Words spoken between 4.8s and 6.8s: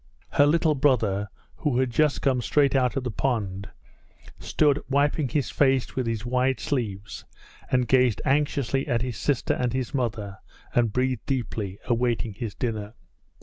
wiping his face with his wide